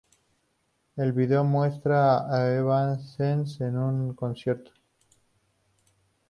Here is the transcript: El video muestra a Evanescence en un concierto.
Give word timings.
El 0.95 1.11
video 1.13 1.43
muestra 1.43 2.25
a 2.35 2.51
Evanescence 2.55 3.63
en 3.63 3.77
un 3.77 4.15
concierto. 4.15 4.71